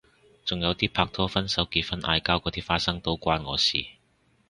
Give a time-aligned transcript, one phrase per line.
[0.45, 3.85] 仲有啲拍拖分手結婚嗌交嗰啲花生都關我事